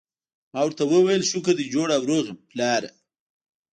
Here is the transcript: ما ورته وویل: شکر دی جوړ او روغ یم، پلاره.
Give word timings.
ما 0.53 0.61
ورته 0.65 0.83
وویل: 0.85 1.23
شکر 1.31 1.53
دی 1.57 1.65
جوړ 1.73 1.87
او 1.95 2.01
روغ 2.09 2.23
یم، 2.29 2.37
پلاره. 2.51 2.89